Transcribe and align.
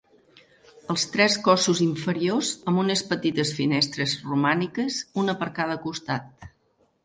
Els 0.93 1.03
tres 1.15 1.35
cossos 1.47 1.81
inferiors 1.87 2.49
amb 2.73 2.83
unes 2.85 3.05
petites 3.11 3.53
finestres 3.61 4.19
romàniques, 4.33 5.01
una 5.27 5.41
per 5.43 5.53
cada 5.61 5.81
costat. 5.89 6.53